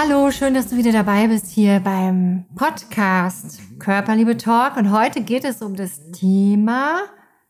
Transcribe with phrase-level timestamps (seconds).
[0.00, 4.76] Hallo, schön, dass du wieder dabei bist hier beim Podcast Körperliebe Talk.
[4.76, 7.00] Und heute geht es um das Thema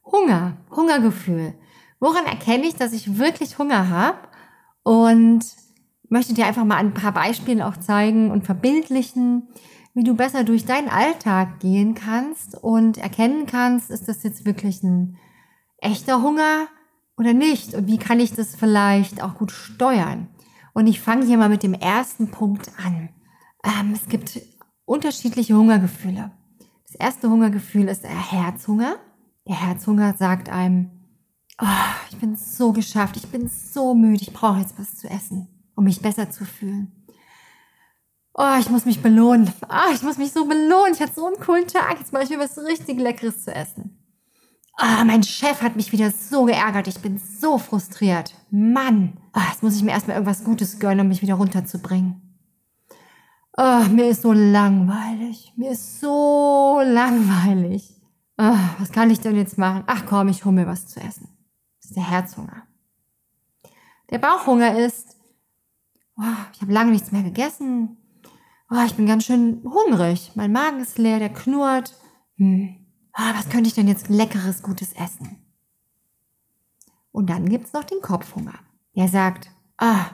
[0.02, 1.52] Hunger, Hungergefühl.
[2.00, 4.16] Woran erkenne ich, dass ich wirklich Hunger habe?
[4.82, 5.44] Und
[6.08, 9.48] möchte dir einfach mal ein paar Beispiele auch zeigen und verbildlichen,
[9.92, 14.82] wie du besser durch deinen Alltag gehen kannst und erkennen kannst, ist das jetzt wirklich
[14.82, 15.18] ein
[15.82, 16.66] echter Hunger
[17.18, 17.74] oder nicht?
[17.74, 20.28] Und wie kann ich das vielleicht auch gut steuern?
[20.78, 23.08] Und ich fange hier mal mit dem ersten Punkt an.
[23.64, 24.40] Ähm, es gibt
[24.84, 26.30] unterschiedliche Hungergefühle.
[26.86, 28.94] Das erste Hungergefühl ist der Herzhunger.
[29.48, 30.92] Der Herzhunger sagt einem,
[31.60, 31.66] oh,
[32.10, 35.82] ich bin so geschafft, ich bin so müde, ich brauche jetzt was zu essen, um
[35.82, 36.92] mich besser zu fühlen.
[38.32, 39.52] Oh, ich muss mich belohnen.
[39.66, 40.92] Ah, ich muss mich so belohnen.
[40.94, 41.98] Ich hatte so einen coolen Tag.
[41.98, 43.97] Jetzt mache ich mir was richtig Leckeres zu essen.
[44.80, 46.86] Ah, mein Chef hat mich wieder so geärgert.
[46.86, 48.32] Ich bin so frustriert.
[48.52, 52.22] Mann, ah, jetzt muss ich mir erstmal irgendwas Gutes gönnen, um mich wieder runterzubringen.
[53.56, 55.52] Oh, mir ist so langweilig.
[55.56, 58.00] Mir ist so langweilig.
[58.38, 59.82] Oh, was kann ich denn jetzt machen?
[59.88, 61.28] Ach komm, ich hole mir was zu essen.
[61.80, 62.62] Das ist der Herzhunger.
[64.10, 65.16] Der Bauchhunger ist,
[66.18, 66.22] oh,
[66.52, 67.96] ich habe lange nichts mehr gegessen.
[68.70, 70.30] Oh, ich bin ganz schön hungrig.
[70.36, 71.96] Mein Magen ist leer, der knurrt.
[72.36, 72.76] Hm,
[73.12, 75.38] ah, was könnte ich denn jetzt leckeres, gutes essen?
[77.12, 78.58] Und dann gibt's noch den Kopfhunger.
[78.94, 80.06] Der sagt, ah,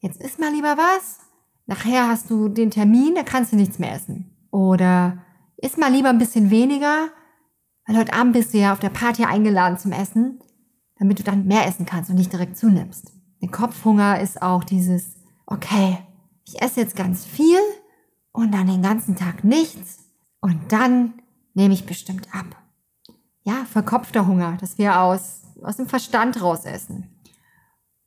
[0.00, 1.20] jetzt isst mal lieber was.
[1.66, 4.36] Nachher hast du den Termin, da kannst du nichts mehr essen.
[4.50, 5.24] Oder
[5.56, 7.08] isst mal lieber ein bisschen weniger,
[7.86, 10.40] weil heute Abend bist du ja auf der Party eingeladen zum Essen,
[10.98, 13.12] damit du dann mehr essen kannst und nicht direkt zunimmst.
[13.40, 15.14] Der Kopfhunger ist auch dieses,
[15.46, 15.98] okay,
[16.44, 17.58] ich esse jetzt ganz viel
[18.32, 19.98] und dann den ganzen Tag nichts
[20.40, 21.19] und dann
[21.54, 22.46] nehme ich bestimmt ab.
[23.42, 27.08] Ja, verkopfter Hunger, dass wir aus, aus dem Verstand raus essen.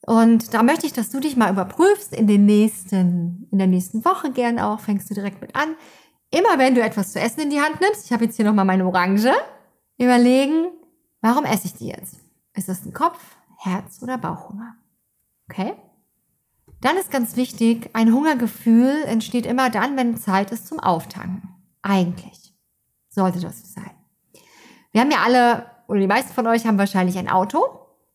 [0.05, 4.03] Und da möchte ich, dass du dich mal überprüfst in den nächsten, in der nächsten
[4.03, 5.75] Woche gern auch, fängst du direkt mit an.
[6.29, 8.65] Immer wenn du etwas zu essen in die Hand nimmst, ich habe jetzt hier nochmal
[8.65, 9.31] meine Orange,
[9.97, 10.67] überlegen,
[11.21, 12.17] warum esse ich die jetzt?
[12.53, 13.19] Ist das ein Kopf,
[13.59, 14.75] Herz oder Bauchhunger?
[15.49, 15.73] Okay?
[16.81, 21.47] Dann ist ganz wichtig, ein Hungergefühl entsteht immer dann, wenn Zeit ist zum Auftanken.
[21.81, 22.42] Eigentlich
[23.13, 23.91] sollte das so sein.
[24.91, 27.63] Wir haben ja alle, oder die meisten von euch haben wahrscheinlich ein Auto.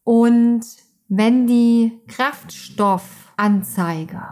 [0.05, 0.63] Und
[1.09, 4.23] wenn die Kraftstoffanzeige,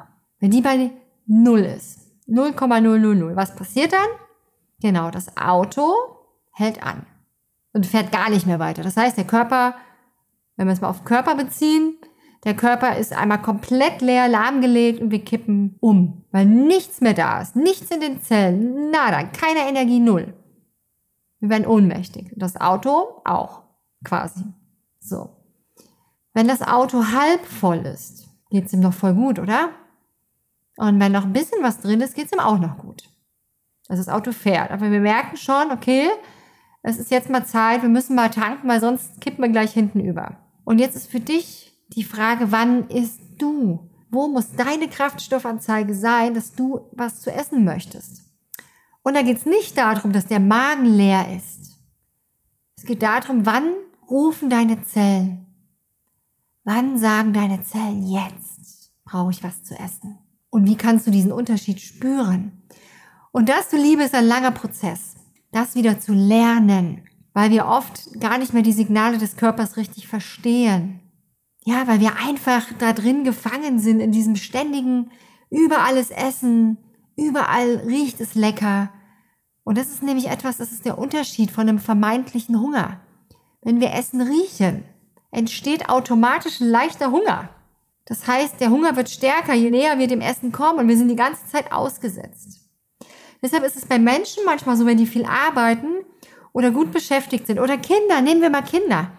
[0.41, 0.91] wenn die bei
[1.27, 4.09] Null ist, 0,000, was passiert dann?
[4.81, 5.95] Genau, das Auto
[6.53, 7.07] hält an
[7.73, 8.83] und fährt gar nicht mehr weiter.
[8.83, 9.75] Das heißt, der Körper,
[10.57, 11.97] wenn wir es mal auf Körper beziehen,
[12.45, 17.41] der Körper ist einmal komplett leer, lahmgelegt und wir kippen um, weil nichts mehr da
[17.41, 20.35] ist, nichts in den Zellen, nada, keine Energie, null.
[21.47, 22.33] Wir werden ohnmächtig.
[22.35, 23.63] Das Auto auch,
[24.05, 24.43] quasi.
[24.99, 25.31] So.
[26.35, 29.71] Wenn das Auto halb voll ist, geht's ihm noch voll gut, oder?
[30.77, 33.09] Und wenn noch ein bisschen was drin ist, geht's ihm auch noch gut.
[33.89, 34.73] Also das Auto fährt.
[34.73, 36.09] Aber wir merken schon, okay,
[36.83, 40.01] es ist jetzt mal Zeit, wir müssen mal tanken, weil sonst kippen wir gleich hinten
[40.01, 40.39] über.
[40.65, 43.89] Und jetzt ist für dich die Frage, wann isst du?
[44.11, 48.26] Wo muss deine Kraftstoffanzeige sein, dass du was zu essen möchtest?
[49.07, 51.79] Und da geht es nicht darum, dass der Magen leer ist.
[52.77, 53.73] Es geht darum, wann
[54.11, 55.47] rufen deine Zellen?
[56.65, 58.91] Wann sagen deine Zellen jetzt?
[59.05, 60.19] brauche ich was zu essen?
[60.51, 62.63] Und wie kannst du diesen Unterschied spüren?
[63.31, 65.15] Und das, du Liebe, ist ein langer Prozess,
[65.53, 67.03] das wieder zu lernen,
[67.33, 70.99] weil wir oft gar nicht mehr die Signale des Körpers richtig verstehen.
[71.65, 75.13] Ja, weil wir einfach da drin gefangen sind in diesem ständigen,
[75.49, 76.79] über alles Essen,
[77.17, 78.91] überall riecht es lecker.
[79.67, 83.01] Und das ist nämlich etwas, das ist der Unterschied von einem vermeintlichen Hunger.
[83.63, 84.85] Wenn wir Essen riechen,
[85.33, 87.49] entsteht automatisch ein leichter Hunger.
[88.05, 91.09] Das heißt, der Hunger wird stärker, je näher wir dem Essen kommen und wir sind
[91.09, 92.61] die ganze Zeit ausgesetzt.
[93.43, 96.05] Deshalb ist es bei Menschen manchmal so, wenn die viel arbeiten
[96.53, 99.11] oder gut beschäftigt sind oder Kinder, nehmen wir mal Kinder,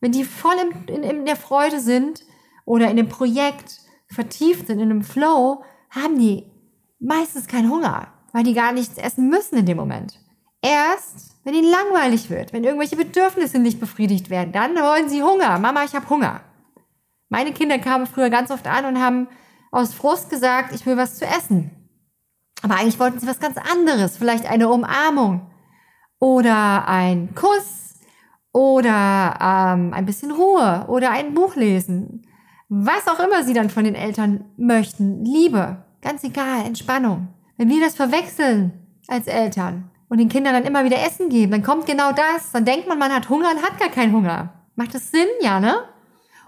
[0.00, 0.56] wenn die voll
[0.88, 2.24] in, in, in der Freude sind
[2.64, 3.78] oder in dem Projekt
[4.08, 6.50] vertieft sind, in einem Flow, haben die
[6.98, 10.18] meistens keinen Hunger, weil die gar nichts essen müssen in dem Moment.
[10.62, 15.58] Erst, wenn ihnen langweilig wird, wenn irgendwelche Bedürfnisse nicht befriedigt werden, dann wollen sie Hunger.
[15.58, 16.40] Mama, ich habe Hunger.
[17.28, 19.28] Meine Kinder kamen früher ganz oft an und haben
[19.70, 21.70] aus Frust gesagt, ich will was zu essen.
[22.62, 25.50] Aber eigentlich wollten sie was ganz anderes, vielleicht eine Umarmung
[26.20, 27.94] oder ein Kuss
[28.52, 32.22] oder ähm, ein bisschen Ruhe oder ein Buch lesen.
[32.68, 35.24] Was auch immer sie dann von den Eltern möchten.
[35.24, 37.28] Liebe, ganz egal, Entspannung.
[37.62, 38.72] Wenn wir das verwechseln
[39.06, 42.50] als Eltern und den Kindern dann immer wieder Essen geben, dann kommt genau das.
[42.50, 44.64] Dann denkt man, man hat Hunger und hat gar keinen Hunger.
[44.74, 45.28] Macht das Sinn?
[45.40, 45.76] Ja, ne?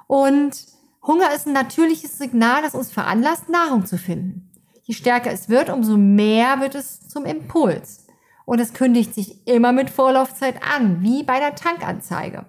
[0.09, 0.67] Und
[1.07, 4.51] Hunger ist ein natürliches Signal, das uns veranlasst, Nahrung zu finden.
[4.83, 8.09] Je stärker es wird, umso mehr wird es zum Impuls.
[8.45, 12.47] Und es kündigt sich immer mit Vorlaufzeit an, wie bei der Tankanzeige.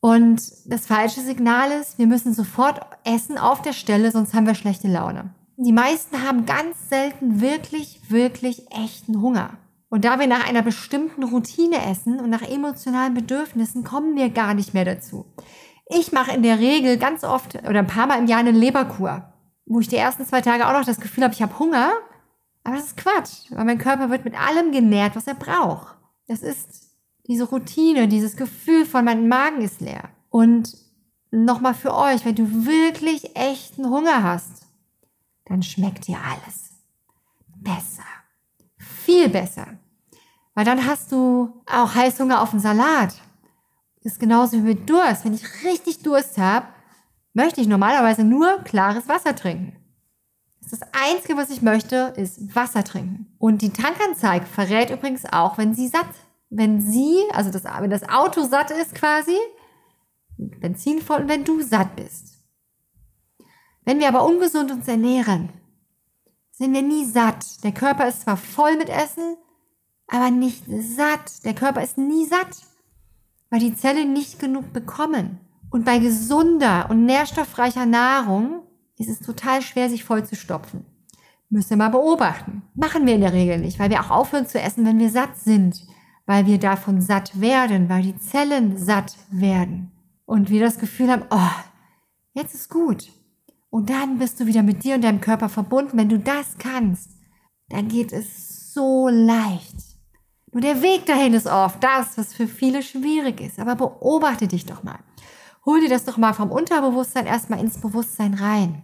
[0.00, 4.54] Und das falsche Signal ist, wir müssen sofort essen auf der Stelle, sonst haben wir
[4.54, 5.32] schlechte Laune.
[5.56, 9.50] Die meisten haben ganz selten wirklich, wirklich echten Hunger.
[9.88, 14.54] Und da wir nach einer bestimmten Routine essen und nach emotionalen Bedürfnissen, kommen wir gar
[14.54, 15.26] nicht mehr dazu.
[15.86, 19.32] Ich mache in der Regel ganz oft oder ein paar Mal im Jahr eine Leberkur,
[19.66, 21.92] wo ich die ersten zwei Tage auch noch das Gefühl habe, ich habe Hunger.
[22.64, 25.96] Aber das ist Quatsch, weil mein Körper wird mit allem genährt, was er braucht.
[26.26, 26.88] Das ist
[27.28, 30.08] diese Routine, dieses Gefühl von meinem Magen ist leer.
[30.30, 30.76] Und
[31.30, 34.63] nochmal für euch, wenn du wirklich echten Hunger hast,
[35.46, 36.70] dann schmeckt dir alles
[37.56, 38.04] besser.
[38.76, 39.78] Viel besser.
[40.54, 43.14] Weil dann hast du auch Heißhunger auf den Salat
[44.04, 45.24] ist genauso wie mit Durst.
[45.24, 46.66] Wenn ich richtig Durst habe,
[47.32, 49.76] möchte ich normalerweise nur klares Wasser trinken.
[50.70, 53.34] Das, Einzige, was ich möchte, ist Wasser trinken.
[53.38, 56.08] Und die Tankanzeige verrät übrigens auch, wenn sie satt,
[56.50, 59.36] wenn sie, also das, wenn das Auto satt ist quasi,
[60.36, 62.33] Benzin voll wenn du satt bist.
[63.84, 65.50] Wenn wir aber ungesund uns ernähren,
[66.50, 67.62] sind wir nie satt.
[67.64, 69.36] Der Körper ist zwar voll mit Essen,
[70.06, 70.64] aber nicht
[70.96, 71.44] satt.
[71.44, 72.64] Der Körper ist nie satt
[73.54, 75.38] weil die Zellen nicht genug bekommen.
[75.70, 78.62] Und bei gesunder und nährstoffreicher Nahrung
[78.98, 80.84] ist es total schwer, sich voll zu stopfen.
[81.50, 82.62] Müssen wir mal beobachten.
[82.74, 85.36] Machen wir in der Regel nicht, weil wir auch aufhören zu essen, wenn wir satt
[85.36, 85.86] sind,
[86.26, 89.92] weil wir davon satt werden, weil die Zellen satt werden.
[90.26, 91.62] Und wir das Gefühl haben, oh,
[92.32, 93.12] jetzt ist gut.
[93.74, 95.98] Und dann bist du wieder mit dir und deinem Körper verbunden.
[95.98, 97.10] Wenn du das kannst,
[97.70, 99.74] dann geht es so leicht.
[100.52, 103.58] Nur der Weg dahin ist oft das, was für viele schwierig ist.
[103.58, 105.00] Aber beobachte dich doch mal.
[105.66, 108.82] Hol dir das doch mal vom Unterbewusstsein erstmal ins Bewusstsein rein.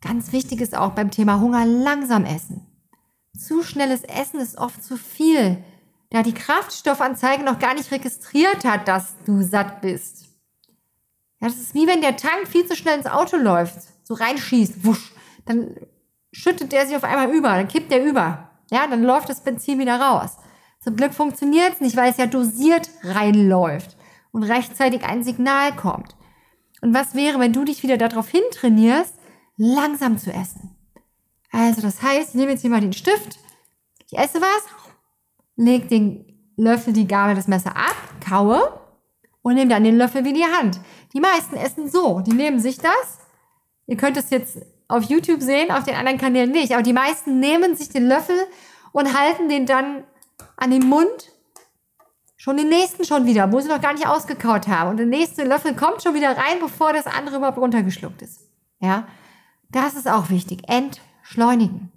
[0.00, 2.66] Ganz wichtig ist auch beim Thema Hunger langsam essen.
[3.38, 5.62] Zu schnelles Essen ist oft zu viel,
[6.10, 10.35] da die Kraftstoffanzeige noch gar nicht registriert hat, dass du satt bist.
[11.40, 14.84] Ja, das ist wie wenn der Tank viel zu schnell ins Auto läuft, so reinschießt,
[14.84, 15.12] wusch,
[15.44, 15.74] dann
[16.32, 18.50] schüttet der sich auf einmal über, dann kippt der über.
[18.70, 20.36] Ja, dann läuft das Benzin wieder raus.
[20.80, 23.96] Zum Glück funktioniert es nicht, weil es ja dosiert reinläuft
[24.32, 26.16] und rechtzeitig ein Signal kommt.
[26.80, 29.14] Und was wäre, wenn du dich wieder darauf hintrainierst,
[29.56, 30.76] langsam zu essen?
[31.50, 33.38] Also das heißt, ich nehme jetzt hier mal den Stift,
[34.10, 34.62] ich esse was,
[35.56, 38.78] leg den Löffel, die Gabel, das Messer ab, kaue
[39.46, 40.80] und nehme dann den Löffel wie die Hand.
[41.12, 43.20] Die meisten essen so, die nehmen sich das.
[43.86, 47.38] Ihr könnt es jetzt auf YouTube sehen, auf den anderen Kanälen nicht, aber die meisten
[47.38, 48.34] nehmen sich den Löffel
[48.90, 50.02] und halten den dann
[50.56, 51.30] an den Mund,
[52.36, 54.90] schon den nächsten schon wieder, wo sie noch gar nicht ausgekaut haben.
[54.90, 58.40] Und der nächste Löffel kommt schon wieder rein, bevor das andere überhaupt runtergeschluckt ist.
[58.80, 59.06] Ja,
[59.70, 60.64] das ist auch wichtig.
[60.66, 61.92] Entschleunigen.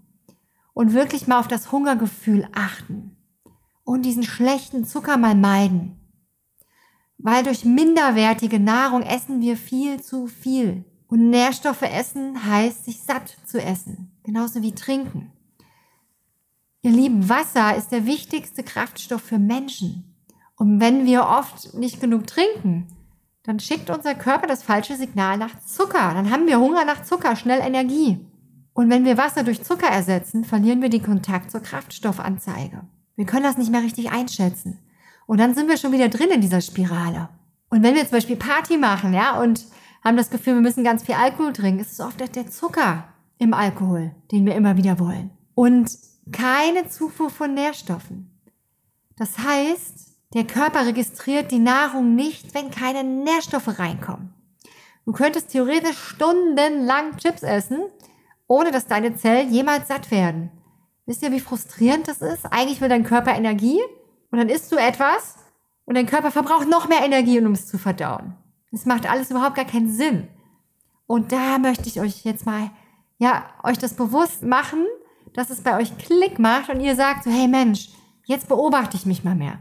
[0.74, 3.18] Und wirklich mal auf das Hungergefühl achten.
[3.84, 5.99] Und diesen schlechten Zucker mal meiden.
[7.20, 10.86] Weil durch minderwertige Nahrung essen wir viel zu viel.
[11.08, 14.12] Und Nährstoffe essen heißt, sich satt zu essen.
[14.24, 15.32] Genauso wie trinken.
[16.82, 20.16] Ihr Lieben, Wasser ist der wichtigste Kraftstoff für Menschen.
[20.56, 22.88] Und wenn wir oft nicht genug trinken,
[23.44, 26.14] dann schickt unser Körper das falsche Signal nach Zucker.
[26.14, 28.20] Dann haben wir Hunger nach Zucker, schnell Energie.
[28.74, 32.84] Und wenn wir Wasser durch Zucker ersetzen, verlieren wir den Kontakt zur Kraftstoffanzeige.
[33.16, 34.80] Wir können das nicht mehr richtig einschätzen.
[35.30, 37.30] Und dann sind wir schon wieder drin in dieser Spirale.
[37.70, 39.64] Und wenn wir zum Beispiel Party machen, ja, und
[40.04, 43.04] haben das Gefühl, wir müssen ganz viel Alkohol trinken, ist es oft der Zucker
[43.38, 45.30] im Alkohol, den wir immer wieder wollen.
[45.54, 45.92] Und
[46.32, 48.42] keine Zufuhr von Nährstoffen.
[49.18, 54.34] Das heißt, der Körper registriert die Nahrung nicht, wenn keine Nährstoffe reinkommen.
[55.06, 57.84] Du könntest theoretisch stundenlang Chips essen,
[58.48, 60.50] ohne dass deine Zellen jemals satt werden.
[61.06, 62.48] Wisst ihr, wie frustrierend das ist?
[62.48, 63.80] Eigentlich will dein Körper Energie
[64.32, 65.36] und dann isst du etwas
[65.86, 68.36] und dein Körper verbraucht noch mehr Energie, um es zu verdauen.
[68.72, 70.28] Das macht alles überhaupt gar keinen Sinn.
[71.08, 72.70] Und da möchte ich euch jetzt mal,
[73.18, 74.86] ja, euch das bewusst machen,
[75.34, 77.90] dass es bei euch Klick macht und ihr sagt so, hey Mensch,
[78.26, 79.60] jetzt beobachte ich mich mal mehr.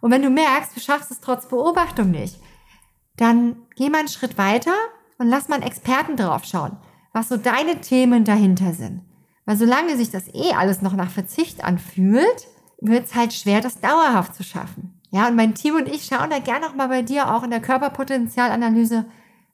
[0.00, 2.38] Und wenn du merkst, du schaffst es trotz Beobachtung nicht,
[3.16, 4.74] dann geh mal einen Schritt weiter
[5.18, 6.76] und lass mal einen Experten drauf schauen,
[7.12, 9.02] was so deine Themen dahinter sind.
[9.44, 12.46] Weil solange sich das eh alles noch nach Verzicht anfühlt,
[12.80, 15.00] wird es halt schwer, das dauerhaft zu schaffen.
[15.10, 17.50] Ja, und mein Team und ich schauen da gerne auch mal bei dir auch in
[17.50, 19.06] der Körperpotenzialanalyse,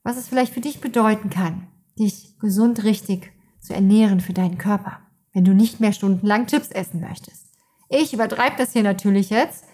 [0.02, 4.98] was es vielleicht für dich bedeuten kann, dich gesund richtig zu ernähren für deinen Körper,
[5.32, 7.46] wenn du nicht mehr stundenlang Chips essen möchtest.
[7.88, 9.64] Ich übertreibe das hier natürlich jetzt,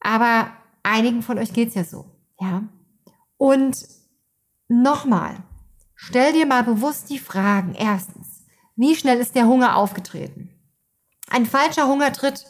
[0.00, 0.50] aber
[0.82, 2.04] einigen von euch geht's ja so,
[2.38, 2.64] ja.
[3.38, 3.86] Und
[4.68, 5.36] nochmal,
[5.94, 7.74] stell dir mal bewusst die Fragen.
[7.74, 8.44] Erstens,
[8.76, 10.50] wie schnell ist der Hunger aufgetreten?
[11.30, 12.44] Ein falscher Hunger tritt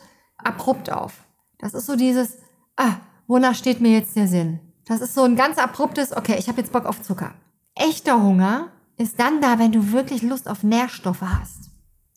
[0.44, 1.24] abrupt auf.
[1.58, 2.38] Das ist so dieses,
[2.76, 2.96] ah,
[3.26, 4.60] wonach steht mir jetzt der Sinn?
[4.84, 7.34] Das ist so ein ganz abruptes, okay, ich habe jetzt Bock auf Zucker.
[7.74, 11.70] Echter Hunger ist dann da, wenn du wirklich Lust auf Nährstoffe hast.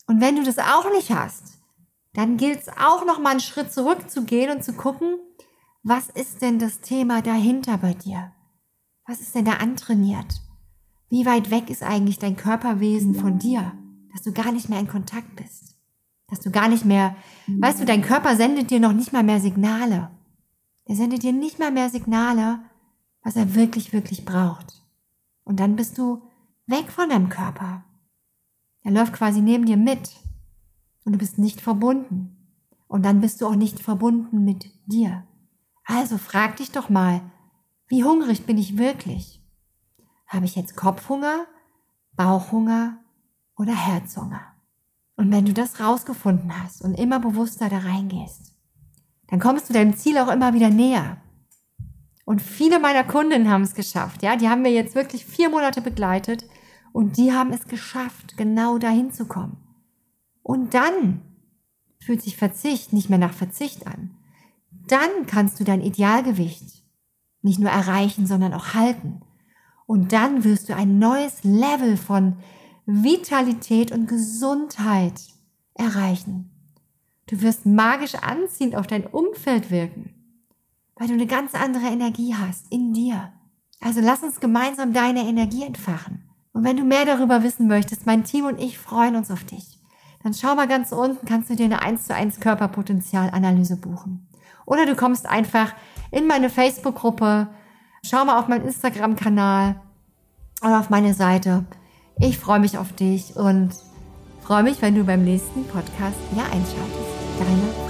[0.08, 1.60] Und wenn du das auch nicht hast,
[2.14, 5.18] dann gilt es auch noch mal einen Schritt zurückzugehen und zu gucken,
[5.84, 8.32] was ist denn das Thema dahinter bei dir?
[9.06, 10.42] Was ist denn da antrainiert?
[11.10, 13.74] Wie weit weg ist eigentlich dein Körperwesen von dir,
[14.12, 15.75] dass du gar nicht mehr in Kontakt bist?
[16.28, 17.16] Dass du gar nicht mehr,
[17.48, 20.10] weißt du, dein Körper sendet dir noch nicht mal mehr Signale.
[20.86, 22.60] Er sendet dir nicht mal mehr Signale,
[23.24, 24.82] was er wirklich, wirklich braucht.
[25.44, 26.24] Und dann bist du
[26.68, 27.84] weg von deinem Körper.
[28.82, 30.12] Er läuft quasi neben dir mit
[31.04, 32.32] und du bist nicht verbunden.
[32.88, 35.24] Und dann bist du auch nicht verbunden mit dir.
[35.86, 37.22] Also frag dich doch mal,
[37.88, 39.44] wie hungrig bin ich wirklich?
[40.28, 41.46] Habe ich jetzt Kopfhunger,
[42.14, 42.98] Bauchhunger
[43.56, 44.55] oder Herzhunger?
[45.18, 48.54] Und wenn du das rausgefunden hast und immer bewusster da reingehst,
[49.28, 51.18] dann kommst du deinem Ziel auch immer wieder näher.
[52.26, 55.82] Und viele meiner Kundinnen haben es geschafft, ja, die haben wir jetzt wirklich vier Monate
[55.82, 56.46] begleitet
[56.92, 59.58] und die haben es geschafft, genau dahin zu kommen.
[60.42, 61.22] Und dann
[62.00, 64.16] fühlt sich Verzicht nicht mehr nach Verzicht an.
[64.88, 66.84] Dann kannst du dein Idealgewicht
[67.42, 69.22] nicht nur erreichen, sondern auch halten.
[69.88, 72.38] Und dann wirst du ein neues Level von
[72.86, 75.22] Vitalität und Gesundheit
[75.74, 76.52] erreichen.
[77.28, 80.14] Du wirst magisch anziehend auf dein Umfeld wirken,
[80.96, 83.34] weil du eine ganz andere Energie hast in dir.
[83.80, 86.30] Also lass uns gemeinsam deine Energie entfachen.
[86.54, 89.76] Und wenn du mehr darüber wissen möchtest, mein Team und ich freuen uns auf dich
[90.26, 94.28] dann schau mal ganz unten, kannst du dir eine 1 zu 1 Körperpotenzialanalyse buchen.
[94.66, 95.76] Oder du kommst einfach
[96.10, 97.48] in meine Facebook-Gruppe,
[98.04, 99.80] schau mal auf meinen Instagram-Kanal
[100.64, 101.66] oder auf meine Seite.
[102.20, 103.72] Ich freue mich auf dich und
[104.42, 107.16] freue mich, wenn du beim nächsten Podcast wieder einschaltest.
[107.40, 107.85] Deine.